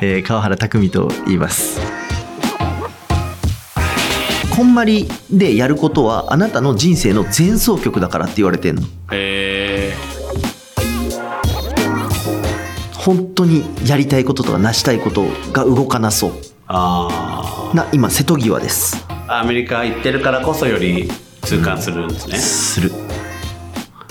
[0.00, 1.80] えー川原拓と言います。
[4.54, 8.82] こんまりでやることはあなたの人生の前奏曲だからって言われてんの。
[9.12, 9.94] え
[12.94, 16.30] 本当にやりたいこととか成したいことが動かなそう。
[16.32, 16.36] ー、
[16.68, 19.06] あな今瀬戸際です。
[19.08, 21.10] あアメリカ行ってるからこそより
[21.42, 22.90] 痛感するんですね、する。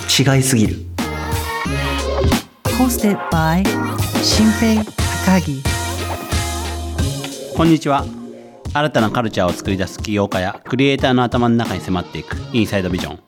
[0.10, 0.91] 違いすぎる
[2.82, 3.64] Hosted by
[4.24, 5.62] 新平高木
[7.56, 8.04] こんにちは。
[8.74, 13.20] 新たなカルチャーを作り出す起業家やクリエイターの頭の中に迫っていくインサイドビジョン。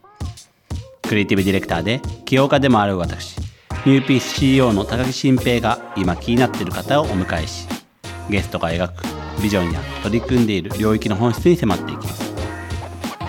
[1.03, 3.37] クリエイティブディレクターで起業家でもある私
[3.85, 7.67] ニューピース CEO の高木新平が今気になっている方をお迎えし
[8.31, 9.03] ゲストが描く
[9.43, 12.33] ビジョンや取り組んでいる領域の本質に迫っていきます。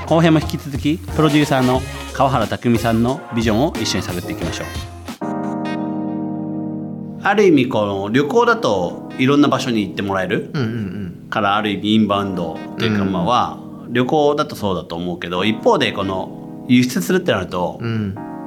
[0.06, 1.82] 後編も引き続きプロデューサーの
[2.14, 4.93] 川原拓さんのビジョンを一緒に探っていきましょう。
[7.24, 10.50] ある意味この旅行だといろんな場所に行ってもらえる、
[11.30, 13.58] からある意味インバウンドというかうんまあは
[13.90, 17.80] 旅行だとそうだと思うけど一方でこの輸出するってなると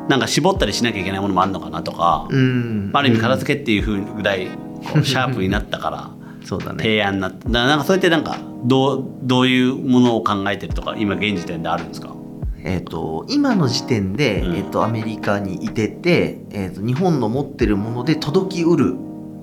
[0.07, 2.91] なんか絞ったりしなきゃいけないものもあるのかなとか、うん。
[2.93, 6.09] ある意味片付けっていうふうぐらいこう シャープになったから
[6.45, 6.77] そうだね。
[6.83, 7.37] 提案になった。
[7.49, 12.09] だからなんかそうやってなんかどうどういうものを考えてるとか今現時点であるんですか？
[12.67, 14.55] えー、と今の時点で、うん。
[14.57, 18.93] えー、とアメリカにいてて、えー、と日本の持ってるもので届きうる、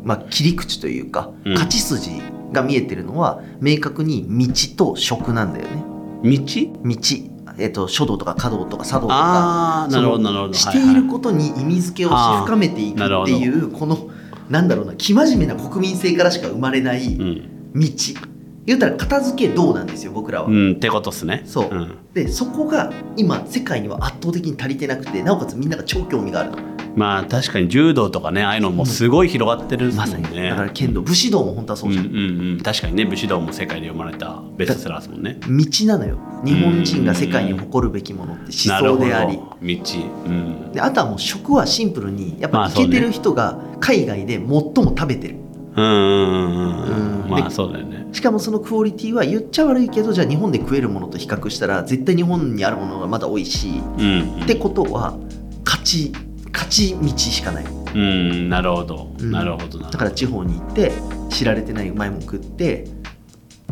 [0.03, 1.53] まあ、切り口というか、うん。
[1.55, 2.21] 勝ち筋
[2.53, 5.83] が見えてるのは明確に道と食なんだよね。
[6.23, 6.39] 道？
[6.85, 6.97] 道、
[7.59, 10.55] えー、と書道とか華道とか茶道とかなるほどそのなるほど。
[10.55, 12.15] していることに意味付けをし
[12.45, 14.11] 深めていくっていうこの
[14.51, 17.65] なんだろうな生真面目な国民性からしか生まれない道、うん、
[18.67, 20.49] 言ったら片付け道なんですよ僕らは。
[20.49, 21.43] うん、ってことっすね。
[21.47, 21.69] そう。
[21.71, 21.99] うん。
[22.15, 26.51] でそこが今世界には圧倒的に足りてなくてなおかつみんなが超興味がある。
[26.53, 30.49] のまあ確かに柔道とかねああいうのもすごい広がってるっすもまんね、さに。
[30.49, 35.39] だから剣道武士道も本当はそうじゃん、うんうんうん、確かにね武士道も世界で読まれたベストセラーですもんね。
[35.41, 36.19] 道なのよ。
[36.45, 39.37] 日本人が世界に誇るべきものって思想であり。
[39.37, 45.37] 道、うん、であとはもう食はシンプルにやっぱイケてる人が海外で最も食べてる、
[45.77, 47.31] うんうんうんうんうん。
[47.31, 48.07] まあでそうだよね。
[48.13, 55.19] しかもそのクオリティは言っちゃ悪いけどじゃあ日本で食えるものと比較したら絶対日本にあるものがまだ多いし、うんってことは
[55.65, 56.13] 勝ち
[56.53, 57.65] 勝ち道しかない。
[57.65, 58.49] うん。
[58.49, 59.31] なるほど、うん。
[59.31, 59.91] なるほどな。
[59.91, 60.93] だから地方に行って
[61.31, 62.87] 知られてないうまいもん食って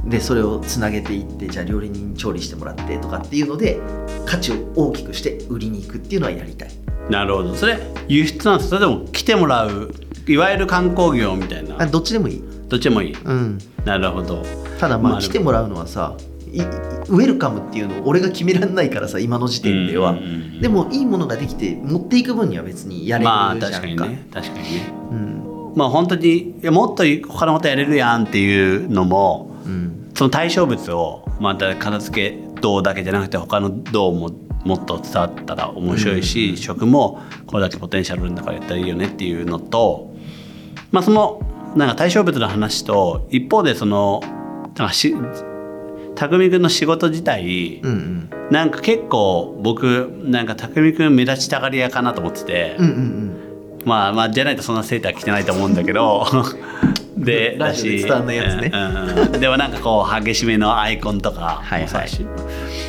[0.04, 3.80] でそれをつなげていってじゃあ料理人に調理してもらってとかっていうので
[4.26, 6.70] 価値を大きくして売りに行くっていうのはやりたい。
[7.08, 7.54] なるほど。
[7.54, 9.92] それ輸出なんですそれでも来てもらう
[10.26, 11.80] いわゆる観光業みたいな。
[11.80, 13.14] あどっちでもいい、どっちでもいい。
[13.14, 14.44] うん、なるほど。
[14.78, 16.16] ただまあまあ来てもらうのはさ
[17.08, 24.28] ウェルカムっていうのを俺が決められないからさ今の時点では、うんうんうんでもいいものができて持っていく分には別にやれるじゃんか、まあ確かにね。
[24.32, 24.92] 確かにね。
[25.10, 25.72] うん。
[25.74, 30.12] まあ本当にいやもっと他のことやれるやんっていうのもうん。
[30.14, 34.30] その対象物をまた片付け銅だけじゃなくて他の銅も
[34.64, 40.11] もっと伝わったら面白いし、食もこれだけポテンシャルあるんだからやったらいいよねっていうのと
[40.92, 41.40] まあその
[41.74, 44.20] なんか対象物の話と一方でその
[44.76, 45.14] なんかし
[46.14, 48.30] 匠君の仕事自体、うんうん。
[48.50, 53.82] なんか結構僕なんか匠君目立ちたがり屋かなと思ってて、うんうんうん。
[53.84, 56.26] まあまあじゃないとそんなセーター着てないと思うんだけど
[57.16, 58.70] でラジオで伝わんないやつね。
[58.72, 59.40] うんうんうん。
[59.40, 62.26] でもなんかこう激しめのアイコンとかはいはいもそうだし。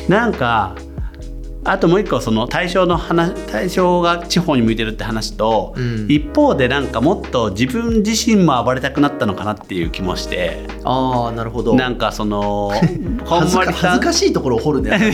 [0.08, 0.74] なんか
[1.66, 6.06] あともう一個その対象の話対象が地方に向いてるって話と、うん。
[6.10, 10.66] 一方でなんかもっと自分自身も暴れたくなったのかなっていう気もして。
[10.84, 11.74] ああなるほど。
[11.74, 12.70] なんかその
[13.24, 13.90] こ 恥ずかんまりさん。
[13.92, 14.90] 恥ずかしいところを掘るね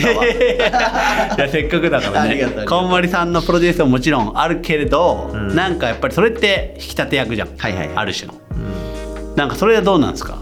[1.37, 2.45] いやせっかくだからね。
[2.67, 5.55] こんまりさんのプロデュースももちろんあるけれど、うん。
[5.55, 7.95] なんかやっぱりそれって引き立て役じゃん、はいはいはい。
[7.95, 8.33] ある種の。
[8.51, 9.35] うん。
[9.37, 10.37] なんかそれはどうなんですか？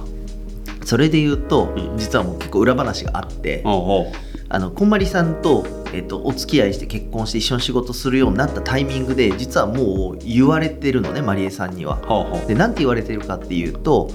[0.86, 1.98] それで言うと、うん。
[2.00, 4.06] 実はもう結構裏話があって、おうおう
[4.52, 11.98] あのこんまりさんと,、えっとお付き合いして結婚して一緒に仕事するようになったタイミングで実はもう言われてるのねまりえさんには。
[11.98, 14.10] ほうほうで何て言われてるかっていうと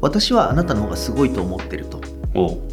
[0.00, 2.00] 私はあなたの方がすごいと思ってると。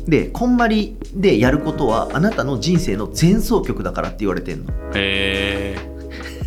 [0.07, 4.73] でこんまりでやることはあなたの人生の前奏曲だからって言われてんの。
[4.93, 5.93] へえ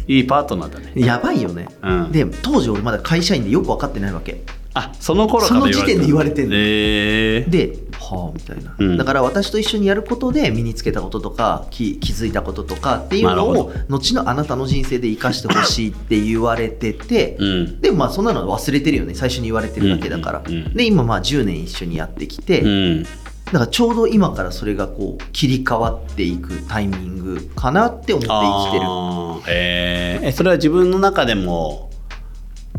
[0.09, 1.69] いいパートナーだね やばいよね。
[1.83, 4.43] うんで当時俺まだ会社員でよく分かってないわけ。
[4.75, 7.86] あその頃その時点で言われてんのへえではあ
[8.35, 8.97] みたいな、うん。
[8.97, 17.81] だから私と一緒にやることで身につけたこととか気気づいたこととかっていうのを後のあなたの人生で生かしてほしいって言われてて、うん。
[17.81, 19.15] でもまあそんなの忘れてるよね。
[19.15, 20.55] 最初に言われてるだけだから、うん。
[20.55, 20.67] うん。
[20.67, 23.03] うんで今まあ10年一緒にやってきて、うん。
[23.03, 28.85] だからちょうど今からそれがこう切り替わっていくタイミングかなって思って生きてる。
[28.87, 31.91] あーそれは自分の中でも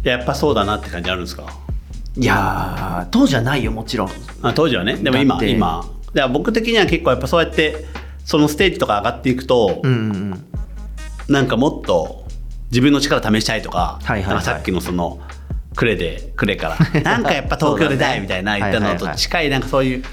[0.03, 1.45] やっぱそうだなって感じあるんですか？
[2.17, 4.09] いやー当時はないよもちろん。
[4.41, 4.95] あ当時はね。
[4.95, 5.85] でも今今。
[6.13, 7.85] だから僕的には結構やっぱそうやって
[8.25, 10.45] そのステージとか上がっていくと、うんうんうん。
[11.29, 12.25] なんかもっと
[12.71, 14.43] 自分の力試したいとか,、はいはいはい。
[14.43, 15.19] さっきのその
[15.75, 17.01] クレでクレから。
[17.01, 20.03] なんかやっぱ東京でたいみたいな言ったのと近いなんかそういう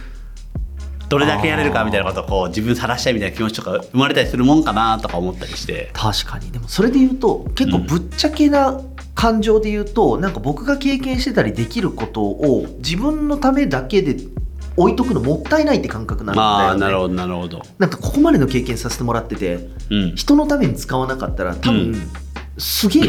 [1.08, 5.90] どれだけやれるかみたいなことをこう自分さらしたいみたいな気持ちとか生まれたりするもんかなとか思ったりして。
[5.94, 6.50] 確かに。
[6.50, 8.78] でもそれで言うと結構ぶっちゃけな
[9.24, 14.16] 感情で言うと、なんか僕が経験してたりできることを自分のためだけで
[14.76, 16.54] 置いとくのもったいないって感覚なんだよね。
[16.54, 17.62] まあなるほどなるほど。
[17.78, 22.10] なんかここまでの経験させてもらっててうん人のために使わなかったら多分、うん。
[22.58, 23.04] すげえ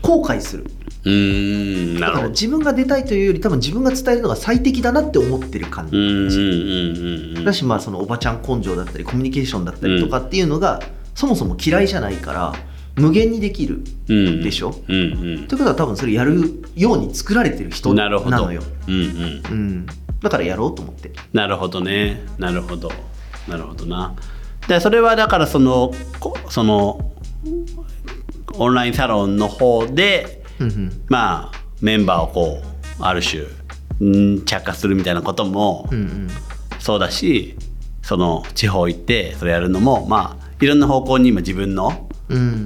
[0.00, 0.64] 後悔する。
[1.04, 10.80] うーんなだから自分が出たいというより多分自分が伝えるのが最適だなって思ってる感じ、だしまあそのおばちゃん根性だったりコミュニケーションだったりとかっていうのが、
[11.14, 12.54] そもそも嫌いじゃないから
[13.00, 14.42] 無限にできるうん。
[14.42, 14.74] でしょ？
[14.88, 15.48] うんうん。
[15.48, 19.42] ということは多分それやるように作られてる人なのよ、うんうん。
[19.50, 19.86] うん、
[20.20, 21.12] だからやろうと思って。
[21.32, 22.20] なるほどね。
[22.38, 22.92] なるほど。
[23.48, 24.14] なるほどな。
[24.68, 27.12] でそれはだからそのこその
[28.54, 31.02] オンラインサロンの方でうんうん。
[31.08, 33.42] まあメンバーをこうある種
[34.04, 36.28] ん着火するみたいなこともうんうん。
[36.78, 37.56] そうだし
[38.02, 42.09] その地方行ってそれやるのもまあいろんな方向に今自分のうん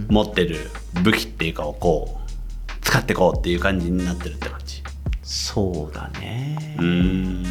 [0.09, 0.71] 持ってる
[1.03, 4.83] 武器っていうかをこう使ってこうっていう感じになってるって感じ。
[5.23, 6.77] そうだね。
[6.79, 7.45] うーん。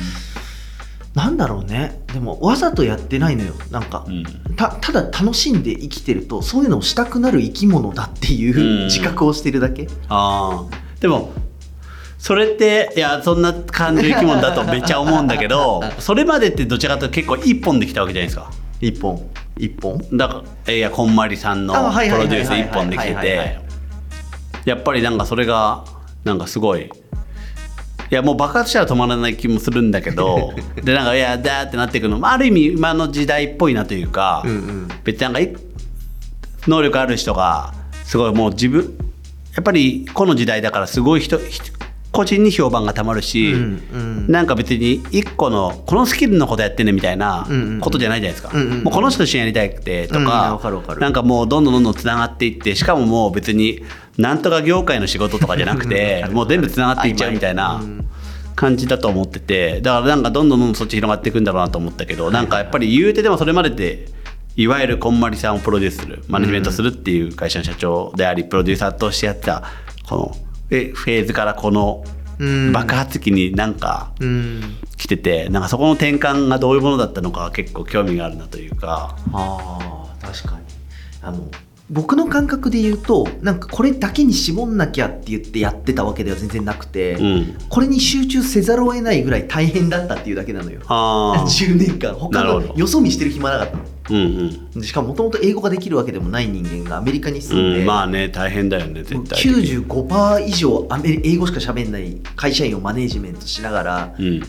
[1.15, 2.01] なんだろうね。
[2.13, 3.53] でもわざとやってないのよ。
[3.71, 4.23] なんか、うん。
[4.55, 8.85] たただ楽しんで生きてるとそういうのをしたくなる生き物だっていううん。
[8.85, 11.33] 自覚をしてるだけ、ああでも
[12.23, 18.49] それっていやそんな感じの生き物だとめっちゃ思うんだけど それまでってどちらかというと結構一本できたわけじゃないですか
[18.87, 19.29] 一本。
[19.57, 20.17] 一本？
[20.17, 23.59] だからいやこんまりさんのプロデュース一本できてて
[24.65, 25.85] やっぱりなんかそれが
[26.23, 26.89] なんかすごいい
[28.09, 30.53] やもう爆発したら止まらない気もするんだけど
[30.83, 32.19] でなんかいやだーってなっていくの。
[32.19, 34.87] もある意味今の時代っぽいなというか、うんうん。
[35.03, 35.55] 別になんかい
[36.67, 38.97] 能力ある人がすごいもう自分
[39.55, 41.71] やっぱりこの時代だからすごい人人
[42.13, 44.31] 個人に評判がたまるし、うんうん。
[44.31, 51.01] なんか別に一個のこのスキルのことやってねみたいなうんうんことじゃないじゃないですか、うんうんもうこの人と一緒にやりたくてとうんかわかるわかる。
[51.01, 53.81] なんかもうどんどんどんどんつながっていってしかももう別に
[54.17, 58.07] なんとか業界の仕事とかじゃなくて もう全部つながっていっちゃうみたいなうん
[58.55, 64.05] 感じだと思っててだからなんかどんどんどんどんそっち広がっていくんだろうなと思ったけどなんかやっぱり言うてでもそれまでって
[64.55, 69.63] いわゆるこんまりさんをプロデュースするマネジメントするっていう会社の社長でありプロデューサーとしてやってた
[70.07, 70.37] この
[70.77, 72.03] えフェーズからこの
[72.39, 72.71] うん。
[72.71, 74.61] 爆発期になんかうん。
[74.97, 79.15] 来ててなんかそこの転換がどういうものだったのか結構興味があるなというか。
[79.31, 80.63] あー確かに。
[81.21, 81.43] あの
[81.89, 90.81] 僕の感覚で言うとなんかこれだけに絞んなきゃって言ってやってたわけでは全然なくて、うん、これに集中せざるを得ないぐらい大変だったっていうだけなのよ。
[90.87, 92.15] あ10 年間。
[92.15, 93.83] 他のよそ見してる暇なかったの。
[93.83, 94.71] ーうんうん。
[94.71, 99.85] でしかももともと英語ができるわけでもない人間がアメリカに住んで、うん、まあね大変だよね絶対的に。
[99.85, 104.41] 95%以上アメリ英語しか喋んない会社員をマネージメントしながらうん。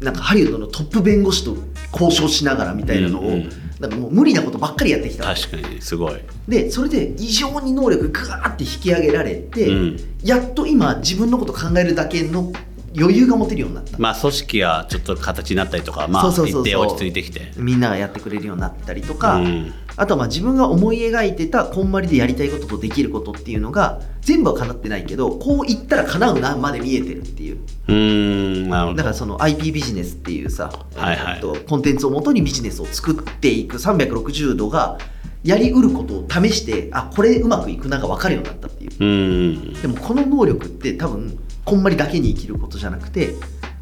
[0.00, 1.56] なんかハリウッドのトップ弁護士と
[1.92, 3.50] 交渉しながらみたいなのを、うんうん。
[3.80, 5.24] なんかもう無理なことばっかりやってきた。
[5.24, 6.20] 確かにすごい。
[6.46, 9.96] でそれで異常に能力がガーって引き上げられて、うん。
[10.22, 12.52] やっと今自分のこと考えるだけの
[12.96, 16.62] 余裕が持てるようになった、まあ組織がちょっと形になったりとかまあそうそうそうそう。
[16.62, 17.52] 一定落ち着いてきて。
[17.56, 19.72] みんながやってくれるようになったりとか、うん。
[19.96, 27.58] あとはまあ自分が思い描いてたこんまりでやりたいこととできることっていうのが全部は叶ってないけどこう言ったら叶うなまで見えてるっていう。
[27.88, 28.96] うーんなるほど。
[28.98, 31.40] だからその IP ビジネスっていうさ、はいはい。
[31.40, 34.98] とコンテンツをもとにビジネスを作っていく360度が
[35.44, 38.90] やりうることを試してあこれうまくいくなが分かるようになったっていう。
[39.00, 39.72] うん。
[39.82, 43.34] でもこの能力って多分こんまりだけに生きることじゃなくて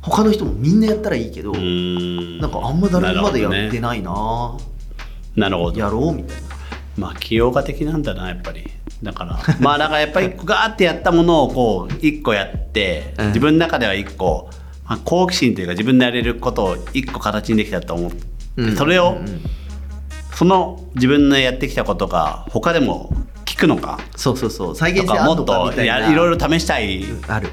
[0.02, 2.38] 他の人もみんなやったらいいけど、ん。
[2.38, 4.57] なんかあんま誰もまだやってなないな。
[5.37, 6.43] なるほどやろうみたいな。
[6.97, 8.71] まあ起業家的なんだなやっぱり。
[9.02, 9.38] だから。
[9.61, 13.26] まあだからやっぱりガーってやったものをこう一個やってうん。
[13.28, 14.50] 自分の中では一個、
[14.85, 18.19] まあ、好奇心というか自分でやれることを一個形にできたと思って、
[18.57, 18.76] うん。
[18.76, 19.19] それを、
[20.35, 23.12] その自分のやってきたことが他でも
[23.49, 23.99] 効くのか？
[24.14, 24.76] そうそうそう。
[24.76, 27.02] 再現性あんのかみとたいろいろ試したい。
[27.02, 27.49] っある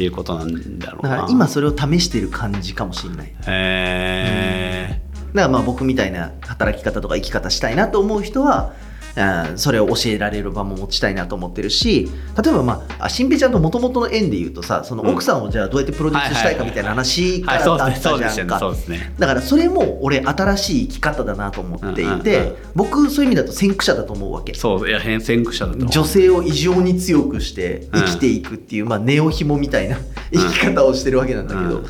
[0.00, 1.10] ていうことなんだろうな。
[1.10, 3.26] だから今それを試してる感じかもしれない。
[3.26, 5.02] へえ
[5.34, 8.72] だからまあ僕みたいな働き方とか生き方したいなと思う人は
[9.16, 12.10] あそれを教えられる場も持ちたいなと思ってるし
[12.42, 17.52] 例えばまあ新平ちゃんともともとの縁で言うとさその奥さんをじゃあどうやってプロデュースしたいかみたいな話か。
[17.52, 18.60] はいらだったじゃんか
[19.18, 22.56] だからそれも俺新しい生き方だなと思っていうんうんてうん。
[22.74, 24.54] 僕そういう意味だと先駆者だと思うわけ。
[24.54, 29.98] そういや変先駆者だと女性を異常に強くして生きていくっていう、まあ、ネオヒモみたいな
[30.32, 31.86] 生き方をしてるわけなんだけど、うん。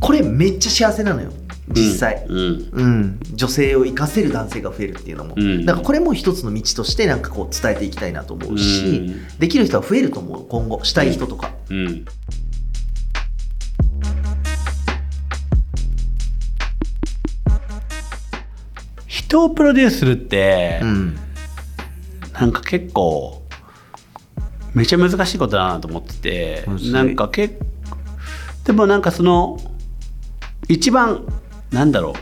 [0.00, 1.32] これめっちゃ幸せなのよ
[1.68, 2.68] 実際、うん。
[2.72, 3.20] うん。
[3.32, 5.64] 女性を生かせる男性が増えるっていうのも、うん。
[5.64, 9.38] だからこれも一つの道としてなんかこう伝えていきたいなと思うし、うん。
[9.38, 10.84] できる人は増えると思う今後。
[10.84, 12.04] したい人とか、うん。
[19.06, 21.16] 人をプロデュースするって、うん
[22.34, 23.42] なんか結構
[24.74, 27.58] めちゃ難しいことだなと思っててなんか結
[28.64, 29.58] でもなんかその
[30.68, 31.24] 一番
[31.74, 32.14] なんだろ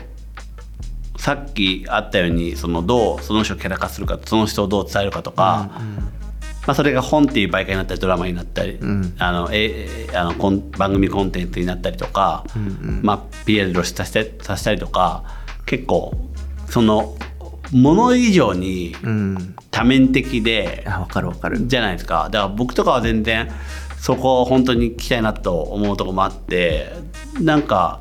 [1.17, 1.21] う。
[1.21, 5.71] さっきあったようにそのどうその人をキャラ化するかその人をどう伝えるかとか、
[6.67, 12.43] まあ、それが本っていう媒介になったりドラマになったり、んあのえあのコン番組コンテンツになったりとか、
[13.01, 15.23] まあ、PR 露出させてさせたりとか
[15.65, 16.13] 結構
[16.67, 17.15] その
[17.71, 19.55] もの以上にうん。
[19.73, 21.67] 多面的であ分かる分かる。
[21.67, 22.29] じゃないですか。
[22.31, 23.49] だから僕とかは全然
[23.97, 26.93] そこを本当に聞きたいなと思うとこもあって
[27.41, 27.99] なんか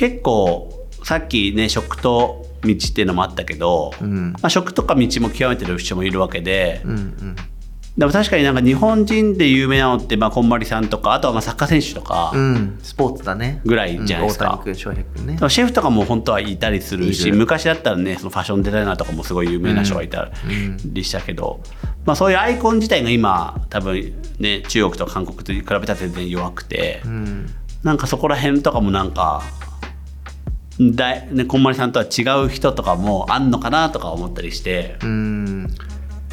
[0.00, 4.32] 結構さっきね食と道っていうのもあったけど、うん。
[4.32, 7.36] まあ、食とか道も極めてる人もいるわけで、うんうん。
[7.98, 12.78] でも確かになんか日本人で有名なのって、まあ、こんまりさんとかあとはまあサッカー選手とか、うん。
[12.82, 13.60] スポーツだね。
[13.66, 14.62] ぐらいじゃないですか。
[14.64, 15.36] うん翔平君ね。
[15.50, 20.30] シェフとかも本当はいたりするし昔だったらねそのファッションデザイナーとかもすごい有名な人がいた
[20.86, 21.60] りしたけど、
[22.06, 27.46] まあ、そういうアイコン自体が今多分ね中国とか韓国と比べたら全然弱くて、うん。
[27.82, 29.42] なんかそこら辺とかもなんか
[30.80, 35.68] だい、ね、こんまりさんとは違う人とかもあんのかなとか思ったりして、うん。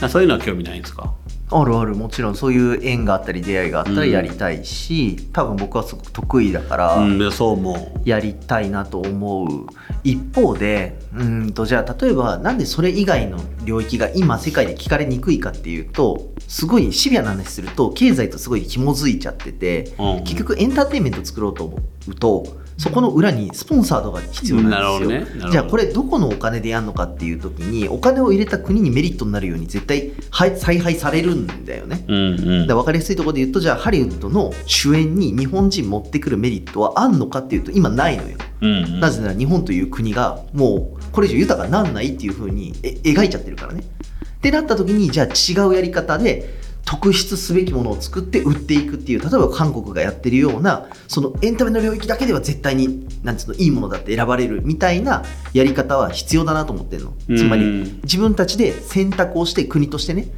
[0.09, 1.13] そういうのは興味ないんですか？
[1.49, 1.95] あるある。
[1.95, 8.01] もちろんそういう縁があったり出会いがあったらやりたいし、多分僕はすごく得意だから、うん、そう思う。
[8.07, 9.65] やりたいなと思う
[10.03, 20.23] 一方でうーんとじゃあ例えばなんでそれ以外の領域が今世界で聞かれにくいかっていうとすごいシビアな話すると経済とすごい紐づいちゃってて、うん。
[20.23, 22.45] 結局エンターテインメント作ろうと思うと
[22.77, 25.51] そこの裏にスポンサードが必要なんですよ、ね。
[25.51, 32.67] じゃあこれどこのお金でやるのかっていう時にお金を入れた国にメリットになるように絶対はい采配されるんだよね、うんうん。
[32.67, 38.99] だ分かりやすいところで言うとじゃあハリウッドの主演に日本人持ってくるメリットはあんのかっていうと今ないのよ、うんうん。
[38.99, 43.81] なぜなら日本という国がもうこれ以上豊かになんないっていう風にえ描いちゃってるからね。
[43.81, 57.13] ってなった時にじゃあ違うやり方で特筆すべきものを作って売っていくっていう例えば韓国がやってるようなそのエンタメの領域だけでは絶対になんつうのいいものだって選ばれるみたいなやり方は必要だなと思ってるの。
[57.35, 60.29] つまりうん自分たちで選択をして国としてね。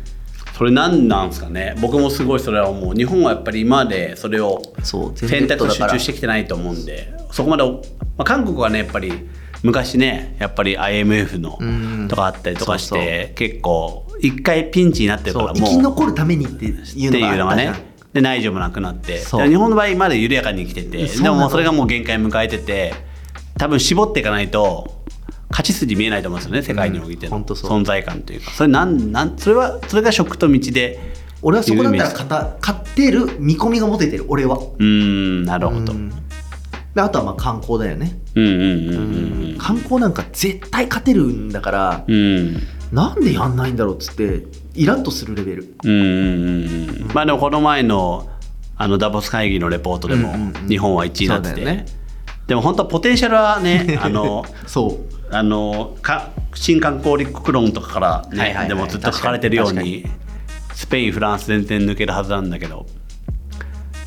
[0.57, 1.75] それ何なんですかね。
[1.79, 2.95] 僕もすごいそれは思う。
[2.95, 7.13] 日本はやっぱり今までそれをそう選択を集中してきてないと思うんで。
[7.31, 7.79] そこまで、ま
[8.17, 9.13] あ、韓国はねやっぱり
[9.61, 12.07] 昔ねやっぱり IMF のうん。
[12.09, 17.73] とかあったりとかして結構一回ピンチになってるからもうき残るためにっていうってのがいうのがね。
[18.13, 19.19] で内助もなくなって。
[19.19, 22.93] 日本の場合まだ緩やかに生きててでももうそれがもう限界迎えてて
[23.57, 25.03] 多分絞っていかないと
[25.51, 28.51] 勝ち筋見えないと思うんですよね世界においての存在感というか。
[28.51, 30.99] それなんなんそれはそれが食と道で
[31.41, 34.57] 俺はそこだったら勝た勝てる見込みが持ててる俺は。
[34.57, 36.09] うーんなるほど、うん。
[36.95, 38.19] であとはまあ観光だよね、
[39.59, 42.61] 観光なんか絶対勝てるんだからうんうん
[42.91, 44.43] なんでやんないんだろうっつって
[44.73, 45.75] イラッとするレベル。
[45.83, 47.11] うんうんうんうん。
[47.13, 48.29] まあでもこの前の
[48.77, 50.67] あのダボス会議のレポートでもうんうんうん。
[50.67, 51.85] 日本は1位になってて、そうだよね。
[52.47, 55.19] でも本当ポテンシャルはね あのそう。
[55.31, 58.67] あのか新観光立国論とかから、ねはいはいはい。
[58.69, 60.05] でもずっと書かれてるように
[60.73, 62.87] スペインフランス全然抜けるはずなんだけど。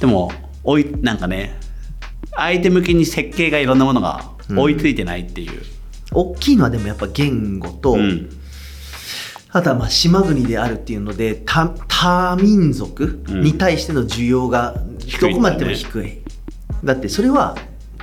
[0.01, 0.33] でも
[0.65, 1.57] 追いなんかね
[2.35, 5.63] 相手向きに設計がいろんなものが追いついてないっていう、
[6.13, 8.42] 大きいのはでもやっぱ言語と、うん
[9.53, 14.75] あとはまあ島国であるっていうので多多民族に対しての需要が
[15.21, 16.23] どこまででも低い、
[16.83, 17.57] だってそれは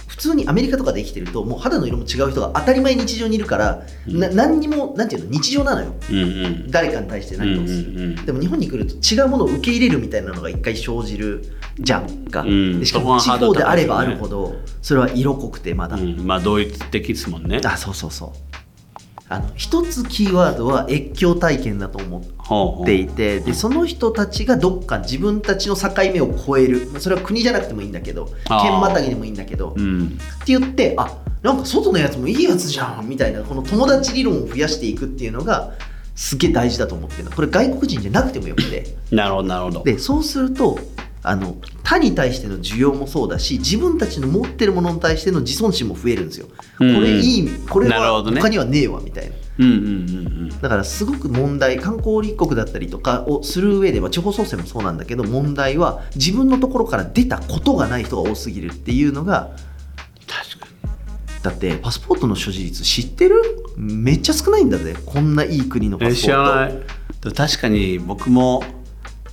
[0.07, 5.31] 普通にアメリカとかで生きてるともう肌の色も違う人が当たり前に日常にいるから、な何にもなんていうの？
[5.31, 5.93] 日常なのよ。
[6.11, 6.21] うんう
[6.67, 6.71] ん。
[6.71, 8.25] 誰かに対して何かをする、うんうんうん。
[8.25, 11.45] でも日本に来ると違うものを受け入れるみたいなのが一回生じる
[11.79, 12.79] じゃんか、うん。
[12.81, 16.27] でしかも地方であればあるほどそれは色濃くてまだ、うん。
[16.27, 17.61] まあ同一的ですもんね。
[17.63, 18.48] あそうそうそう
[19.31, 26.89] あの一つキーワードは越境体験だと思っていてでその人たちがどっか自分たちの境目を越える。
[26.91, 30.07] まあそれは国じゃなくてもいいんだけど県またぎでもいいんだけどうん。
[30.07, 30.09] っ
[30.45, 35.73] て言ってあなんか外のやつもいいやつじゃんみたいなこの友達理論を増やしていくっていうのが
[36.15, 37.31] すげえ大事だと思ってるの。
[37.31, 38.97] これ外国人じゃなくてもよくて。
[39.15, 39.83] なるほどなるほど。
[39.83, 40.79] でそうすると
[41.21, 46.47] あの他に対しての需要もそうだし自分たちの持ってるものに対しての自尊心も増えるんですよ、
[46.79, 49.35] うんこれいいこれは他にはねえわみたいな。
[49.59, 50.49] うんうんうんうん。
[50.61, 59.51] だからすごく問題観光立国だったりとかをする上では地方創生もそうなんだけど問題は自分のところから出たことがない人が多すぎるっていうのが
[60.25, 60.67] 確か
[61.43, 63.41] だってパスポートの所持率知ってる？
[63.75, 64.95] めっちゃ少ないんだぜ。
[65.05, 66.31] こんないい国のパスポート。
[66.31, 67.33] らない。
[67.35, 68.63] 確かに僕も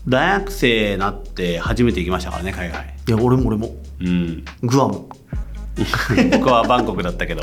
[0.09, 2.95] 大学生になって初めて行きましたからね海外。
[3.09, 3.71] いや俺も俺も。
[4.01, 4.45] うん。
[4.63, 5.07] グアム。
[6.33, 7.43] 僕はバンコクだったけど。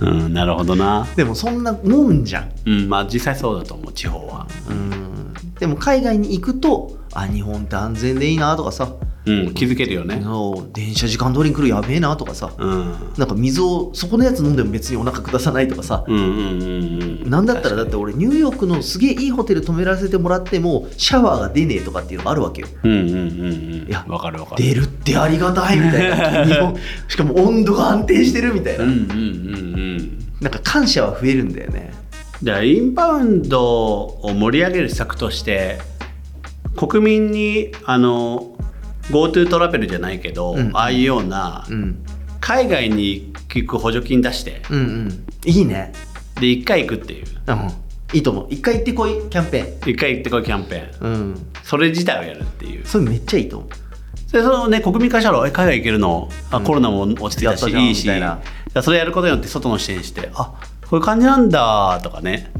[0.00, 1.06] うんなるほどな。
[1.16, 2.50] でもそんなもんじゃん。
[2.66, 4.46] うんまあ実際そうだと思う地方は。
[4.68, 5.32] うん。
[5.58, 8.92] でも海外に行くとあ日本って安全でいいなとかさ。
[9.26, 10.22] うん気づけるよね。
[10.72, 12.50] 電車時間通りに来るやべえなとかさ。
[12.56, 12.94] うん。
[13.18, 16.04] なんか水をそこのやつ飲んでも別にお腹下さないとかさ。
[16.06, 22.68] うんうんうんうんなんだったらだって確俺ニューヨークのすげえいいホテル泊めらせてもらってもシャワーが出ねえとかっていうのがあるわけよ。
[22.82, 24.62] うんうんうんうんいやわかるわかる。
[24.62, 26.44] 出るってありがたいみたいな。
[26.44, 26.76] 日本
[27.08, 29.16] しかも温度が安定してるみたいな、うんうんうんう
[30.02, 30.18] ん。
[30.40, 31.92] なんか感謝は増えるんだよね。
[32.42, 35.78] じゃあインバウンドを盛り上げる施策として
[36.76, 38.52] 国民にあの
[39.10, 40.70] GoTo トラベルじゃないけど、うん。
[40.74, 41.98] ああいうようなうん。
[42.40, 45.24] 海外に行く補助金出してうんうん。
[45.44, 45.92] いいね
[46.40, 47.26] で1回行くっていう。
[47.46, 47.68] うん。
[48.12, 48.46] いいと思う。
[48.50, 51.06] 一回行ってこいキャンペ1回行ってこいキャンペーン。
[51.06, 51.46] ーンうん。
[51.62, 52.86] それ自体をやるっていう。
[52.86, 53.70] それめっちゃいいと思う。
[54.32, 56.64] でそのね国民からしたらえ海外行けるのあ、うん。
[56.64, 58.26] コロナも落ち着いたやったじゃいいしみたいな。
[58.26, 58.42] だか
[58.74, 62.50] らそれやることによって外の視点してあこういう感じなんだとかね。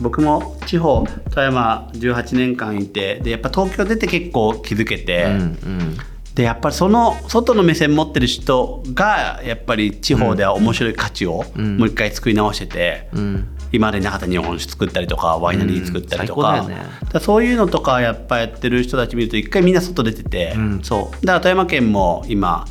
[0.00, 5.96] 僕も地方富山18年間いてでやっぱ東京出て結構気づけて、うんうん
[6.36, 11.78] でやっぱりその外の目線持ってる人がやっぱり地方では面白い価値をうん。
[11.78, 13.48] もう一回作り直してて、うん。
[13.72, 16.74] 今までなかった日本酒作ったりとかワイナリー作ったりとか,、うんね。
[16.74, 20.80] だからそういうのとかやっぱやってる人たち見ると一回みんな外出てて、うん。
[20.82, 22.66] そだから富山県も今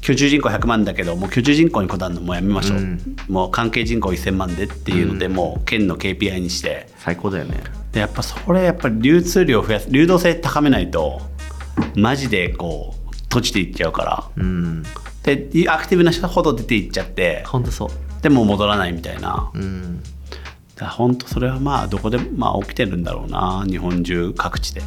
[0.00, 3.16] 居住人口100万だけどもう居住人口にこだわるのもうやめましょう、うん。
[3.28, 6.86] もう関係人口1000万でっていうので、もう県の KPI にして。
[6.88, 7.82] う最高だよね。
[7.92, 11.20] でやっぱそれやっぱり流通量を増やす流動性高めないと
[11.94, 14.24] マジでこう閉じていっちゃうから。
[14.36, 14.82] うん。
[15.22, 17.90] でアクティブな人ほど出ていっちゃってほんとそう。
[18.22, 19.50] でも戻らないみたいな。
[19.54, 20.02] うん。
[20.76, 24.82] だ本当それはまあどこでもまあ起きてるんだろうな日本中各地で。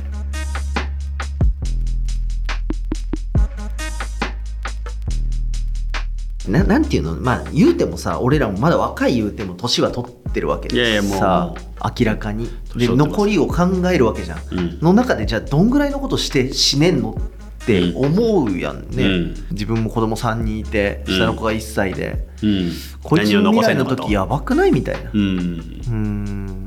[6.48, 7.15] ななんていうの？
[7.15, 11.19] まあ言うてもさ俺らもまだ若い言うても年は取ってるわけでいやいやもう。
[11.19, 11.54] さ
[12.00, 12.50] 明らかに。
[12.76, 14.80] で残りを考えるわけじゃん、うん。
[14.82, 17.17] の中でじゃあどんぐらいのことして死ねんの
[17.63, 19.36] って思うやんね、うん。
[19.52, 21.15] 自分も子供3人いてうん。
[21.15, 22.71] 下の子が1歳で、うん、
[23.04, 25.12] こいつの未来の時やばくないみたいな。
[25.13, 25.82] うん。
[25.88, 26.65] うん。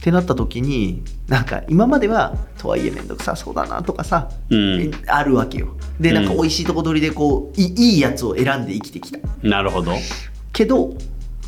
[0.00, 4.90] ってなった時になんか今まではとはいえ面倒くさそうだなとかさ、うん。
[5.06, 5.76] あるわけよ。
[6.00, 9.18] でなんかうん美味しいとこ取りでこういいいやつを選んで生きてきた。
[9.42, 9.92] なるほど。
[10.52, 10.94] けど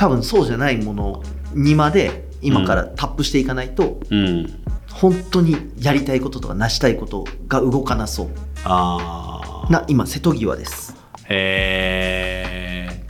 [0.02, 1.22] 多分そうじゃないもの
[1.54, 4.64] にまで今からタップしていかないと、うん。
[4.90, 8.28] 本当にやりたいこととか成したいことが動かなそう。
[8.66, 10.96] な今瀬戸際です。
[11.28, 13.04] へえ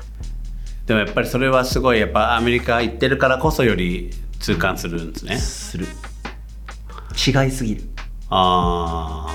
[0.85, 5.39] でもやっぱりそれはすごいやっぱアメリカ行ってるからこそより痛感するんですね。
[5.39, 5.87] する。
[7.27, 7.85] 違いすぎる。
[8.29, 9.35] あ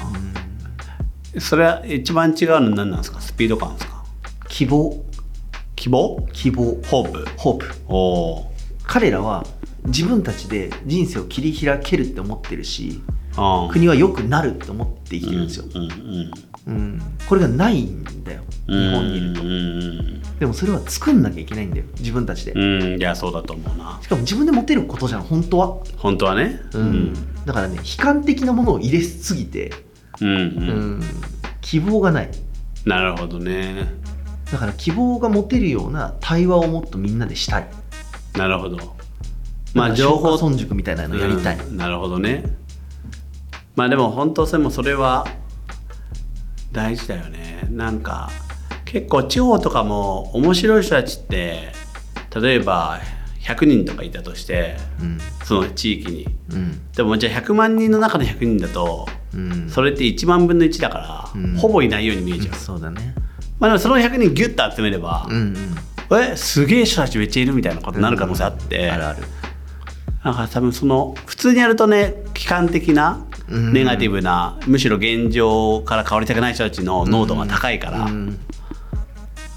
[1.36, 3.20] あそれは一番違うのは何なんですか？
[3.20, 4.04] スピード感ですか？
[4.48, 5.04] 希望
[5.78, 6.28] 希望？
[6.34, 6.66] 希望。
[6.84, 7.26] ホープ？
[7.38, 7.76] ホープ。
[7.88, 8.52] おお
[8.84, 9.46] 彼らは
[9.86, 13.72] 自分たちで人生を切り開けるって思ってるしー。
[13.72, 16.32] 国は良くなるって思って生きてるんですよ、うんうん
[16.68, 19.42] うん、これがないんだよ日うん本にいると。
[19.42, 22.52] うんでもそれは作んなきゃいけないんだよ自分たちで。
[22.54, 24.00] うんうんいやそうだと思うな。
[24.02, 26.62] しかも自分で持てることじゃん本当は、本当はね。
[26.74, 27.14] うん。
[27.46, 29.72] だからね悲観的なものを入れすぎて、
[30.20, 31.02] うん。
[31.62, 32.30] 希望がない。
[32.86, 33.88] なるほどね
[34.52, 37.68] だから希望が持てるような対話をもっとみんなでしたい。
[38.36, 38.96] なるほど。
[39.74, 42.44] まあ情報松下村塾みたいなのやりたい、うんなるほどね。
[43.76, 45.28] まあでも本当でもそれは
[46.72, 47.68] 大事だよね。
[47.70, 48.30] なんか
[48.86, 51.74] 結構地方とかも面白い人たちって
[52.40, 53.00] 例えば
[53.42, 55.18] 100人とかいたとしてうん。
[55.44, 56.28] その地域に。
[56.52, 56.92] うん。
[56.94, 59.70] でもじゃあ100万人の中の100人だとうん。
[59.70, 60.98] それって1万分の1だか
[61.36, 61.56] ら、うん。
[61.58, 63.14] ほぼいないように見えちゃう、そうだね
[63.60, 65.36] まあでもその100人ギュッと集めれば、うん
[66.10, 66.24] うん。
[66.24, 69.22] えすげえ人たちめっちゃいるみたいなことになる可能性あって、あるある。
[70.24, 73.74] だから多分その普通にやるとね悲観的なうん。
[73.74, 78.40] ネガティブな、むしろ現状から変わりたくない人たちの濃度が高いから、うん。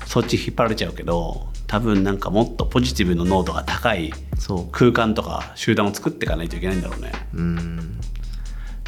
[0.06, 4.12] そっち引っ張られちゃうけど多分なんかもっとポジティブの濃度が高い
[4.72, 7.12] 空間とか集団を作っていかないといけないんだろうね。
[7.32, 8.00] うん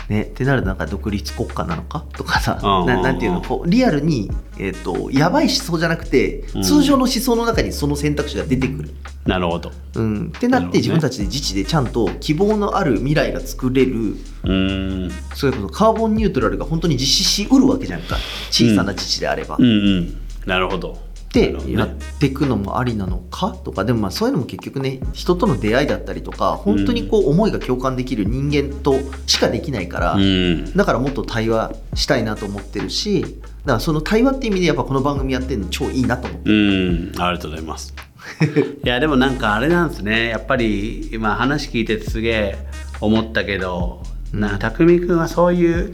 [0.09, 2.05] ね、ってなるとなんか独立国家なのか？
[2.12, 3.41] とかさ、うんななんていうの？
[3.41, 8.91] こうリアルに、えー、とやばい思想じゃなくて、うん通常の思想の中にその選択肢が出てくる、
[9.27, 9.71] なるほど。
[9.95, 15.11] うん、ってなって自分たちで自治でちゃんと希望のある未来が作れるうーん。
[15.35, 18.17] それこそカーボンニュートラルが本当に実施しうるわけじゃんか
[18.51, 19.57] 小さな自治であれば。
[19.59, 19.69] うんう
[20.01, 20.21] ん。
[20.47, 20.88] なるほど。
[20.88, 21.55] でなるほどね。
[21.73, 23.57] やっていくのもありなのか？
[23.64, 28.95] とかでもまあそういうのも結局ね人との出会いだったりとか本当にこう思いが共感できる人間と
[29.27, 30.77] しかできないから、うん。
[30.77, 33.38] だからもっと対話したいなと思ってるしだか
[33.75, 37.95] らその対話っていう意味でやっぱこの番組やってるの超いいなと思ってうん、ありがとうございます。
[38.85, 40.29] いやでもなんかあれなんですね。
[40.29, 42.59] やっぱり今話聞いててすげえ
[43.01, 45.92] 思ったけど、な匠君はそういう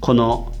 [0.00, 0.52] この、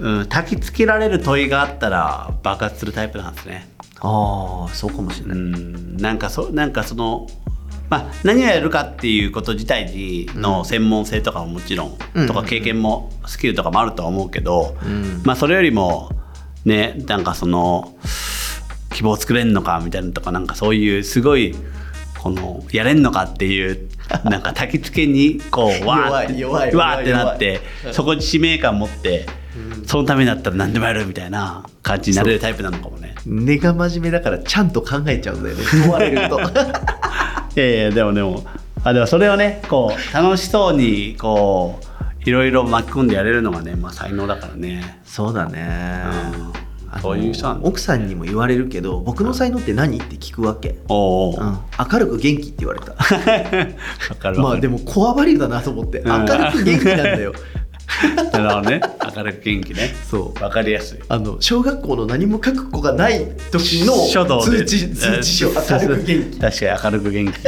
[0.00, 3.68] うん、焚きつけられる問いがあったら爆発するタイプなんですね。
[4.00, 7.26] ああそうかもしれうない、んなんかそなんかその
[7.90, 12.26] まあ、何をやるかっていうこと自体にの専門性とかももちろん、うん。
[12.28, 15.22] とか経験もスキルとかもあるとは思うけど、うん。
[15.24, 16.08] まあそれよりも
[16.64, 17.96] ねなんかその
[18.94, 21.56] 希望を作れんのかみたいなのとかなんかそういうすごい
[22.20, 23.88] このやれんのかっていう
[24.24, 27.60] なんか焚き付けにこうわーって弱い弱いわーってなって
[27.92, 29.24] そこに使命感持って、
[29.86, 33.14] そのためになったら何でもやるみたいな感じになれるタイプなのかもね。
[33.24, 36.40] 根が真面目だからちゃんと考えちゃうんだよね問われると。
[37.56, 38.44] いやいやでもでも
[38.84, 45.00] あでもそれをねこう楽しそうにこういろいろ巻き込んでやれるのがね、まあ、才能だからね。
[45.04, 46.04] そうだね、
[46.54, 46.59] うん
[47.00, 47.68] そういう人なんだ。
[47.68, 51.58] 奥さんにも言われるけど僕の才能って何って聞くわけ、おうん、
[51.92, 52.94] 明るく元気って言われた。
[54.40, 56.02] まあでもコアバリューだなと思って。
[56.04, 57.32] 明るく元気なんだよ。
[58.32, 58.80] なるね。
[59.16, 59.94] 明るく元気ね。
[60.08, 60.42] そう。
[60.42, 60.98] わかりやすい。
[61.08, 65.48] あの小学校の何も書く子がない時の通知通知書。
[65.48, 66.38] 明るく元気。
[66.38, 67.38] 確かに明るく元気。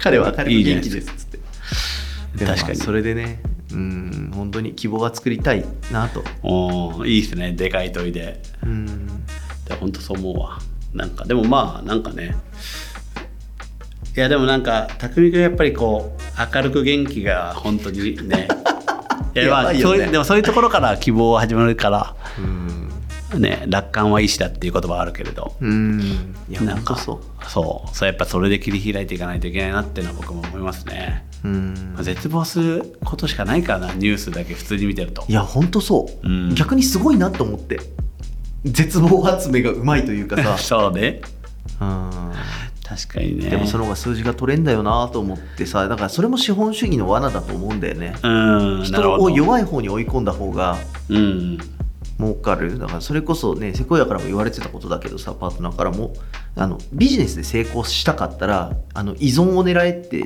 [0.00, 1.08] 彼は明るく元気です。
[1.08, 2.44] っつって。
[2.44, 2.76] 確かに。
[2.76, 6.22] それでねうん本当に希望が作りたいなと。
[6.42, 7.52] おーいいですね。
[7.52, 8.40] でかい問いで。
[8.62, 9.06] うん。
[9.66, 10.58] で本当そう思うわ。
[10.94, 12.36] なんかでもまあなんかね。
[14.16, 18.48] いやでもなんか匠君やっぱりこう明るく元気が本当にね。
[19.36, 19.80] いやまあやばいよね。
[19.82, 23.40] そういうでもそういうところから希望は始まるからうん。
[23.40, 25.54] ね楽観は意志だっていう言葉はあるけれど。
[25.60, 26.34] うん。
[26.48, 27.44] いやなんかそう。
[27.46, 27.96] そう。
[27.96, 31.92] そうやっぱそれで切り開いていかないといけないなっていうのは僕も思いますね、うん。
[31.94, 35.24] まあ絶望することしかないからなニュースだけ普通に見てると。
[35.28, 36.54] いや本当そう、うん。
[36.54, 37.80] 逆にすごいなと思って。
[38.64, 40.56] 絶望集めがうまいというかさ。
[40.58, 41.20] そうね。
[41.80, 42.10] うん。
[42.84, 43.50] 確かにね。
[43.50, 48.14] でもその方が数字が取れんだよなと思ってさだからそれも資本主義の罠だと思うんだよね。
[48.22, 48.82] うん。
[48.82, 51.58] 人を弱い方に追い込んだ方がうん。
[52.18, 52.78] 儲かる。
[52.78, 56.14] だからそれこそねセコイアからも言われてたことだけどさパートナーからも
[56.58, 60.18] あのビジネスで成功したかったらあの依存を狙えって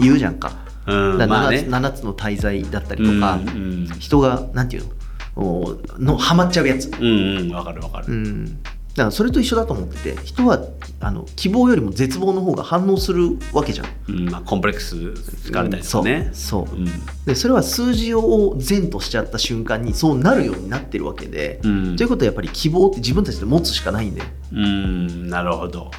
[0.00, 0.52] 言うじゃんか,、
[0.86, 1.76] うんだからまあ 7, ね。
[1.76, 3.50] 7つの大罪だったりとか、うんう
[3.84, 4.90] ん人がなんていうの
[5.36, 8.58] おのハマっちゃうやつ、うんうんわかるわかる、うん、
[8.98, 10.60] だからそれと一緒だと思ってて人は
[11.00, 13.86] あの希望よりも絶望の方が反応するわけじゃん。
[14.08, 16.76] うんまあ、コンプレックス疲れたりとかね、そうそう。
[16.76, 16.86] うん。
[17.24, 21.96] でそれは数字を善としちゃった瞬間にそうなるようになってるわけで、うん。
[21.96, 25.92] ということはやっぱり希望って自分たちで持つしかないんだよ、うんなるほど。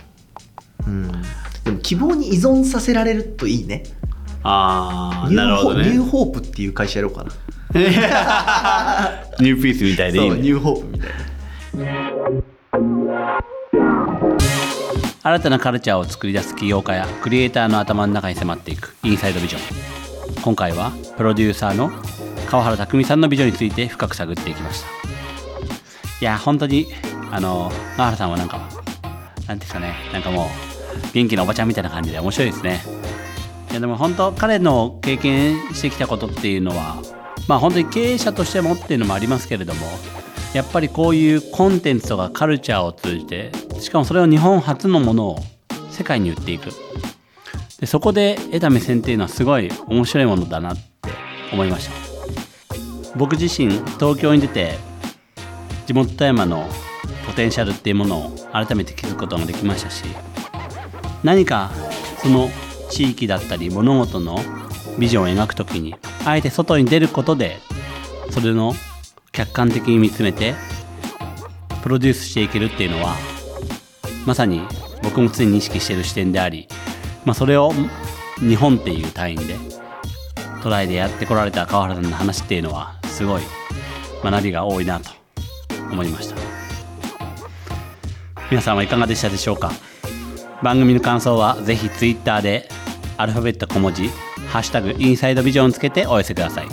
[0.85, 1.09] うん、
[1.63, 3.83] でも希望に依存させられるといいね。
[4.43, 5.89] ああなるほどね。
[5.89, 7.31] ニューホープっていう会社やろうかな。
[9.39, 10.35] ニューピースみたいでいいね。
[10.35, 12.58] そうニューホープみたいな
[15.21, 19.62] 新たなカルチャーを作り出す起業家やクリエイターの頭の中に迫っていくインサイドビジョン。
[20.41, 21.91] 今回はプロデューサーの
[22.47, 24.88] 川原拓実さんのビジョンについて深く探っていきました。
[26.21, 26.88] いや本当に
[27.32, 28.69] あの川原さんはなんか
[29.47, 30.47] なんですかねなんかもう
[31.13, 32.82] 元気なおばちゃんみたいな感じで面白いですね。
[33.71, 36.95] いやでも本当彼の経験してきたことっていうのは
[37.47, 39.86] まあ本当に経営者としてもっていうのもありますけれども
[40.53, 45.39] やっぱりこういうコンテンツとかカルチャーを通じてしかもそれを日本初のものを
[45.91, 46.71] 世界に売っていく。
[47.79, 51.09] でそこで得た目線っていうのはすごい面白いものだなって
[51.53, 52.09] 思いました。
[53.15, 54.77] 僕自身東京に出て
[55.85, 56.67] 地元富山の
[57.25, 60.03] ポテンシャルっていうものを改めて気づくことができましたし
[61.23, 61.71] 何か
[62.21, 62.49] その
[62.89, 64.38] 地域だったり物事の
[64.99, 67.57] ビジョンを描くときにあえて外に出ることで
[68.31, 68.73] それの
[69.39, 70.54] 客観的に見つめて
[71.82, 73.15] プロデュースしていけるっていうのは
[74.25, 74.62] まさに
[75.02, 76.67] 僕も常に意識している視点であり、
[77.23, 77.71] まあ、それを
[78.39, 79.56] 日本っていう単位で
[80.62, 83.41] トライでやってこられた川原さんの話っていうのはすごい
[84.21, 85.10] 学びが多いなと
[85.89, 86.36] 思いました。
[88.52, 89.71] 皆さんはいかがでしたでしょうか？
[90.62, 92.67] 番組の感想はぜひ Twitter で
[93.15, 94.10] アルファベット小文字
[94.52, 96.67] 「ハッシュタグインサイドビジョン」つけてお寄せください。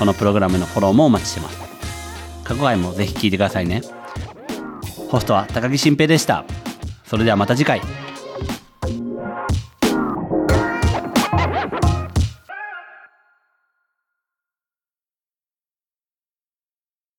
[0.00, 1.67] このプログラムのフォローもお待ちしてます。
[2.48, 3.82] 過去回もぜひ聴いてくださいね。
[5.10, 6.46] ホストは高木新平でした。
[7.04, 7.82] それではまた次回。